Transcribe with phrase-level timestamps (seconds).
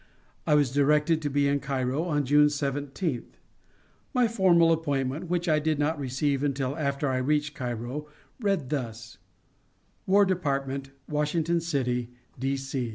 [0.47, 3.37] I was directed to be in Cairo on June 17th.
[4.15, 8.07] My formal appointment, which I did not receive until after I reached Cairo,
[8.39, 9.19] read thus:
[10.07, 12.09] WAR DEPARTMENT, WASHINGTON CITY,
[12.39, 12.89] D.C.